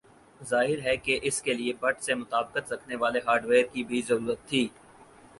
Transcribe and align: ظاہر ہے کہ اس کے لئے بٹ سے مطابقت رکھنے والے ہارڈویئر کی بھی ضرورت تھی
ظاہر 0.41 0.79
ہے 0.83 0.95
کہ 0.97 1.17
اس 1.23 1.41
کے 1.41 1.53
لئے 1.53 1.73
بٹ 1.81 2.01
سے 2.01 2.13
مطابقت 2.13 2.71
رکھنے 2.73 2.95
والے 2.95 3.19
ہارڈویئر 3.27 3.65
کی 3.73 3.83
بھی 3.83 4.01
ضرورت 4.07 4.47
تھی 4.49 4.67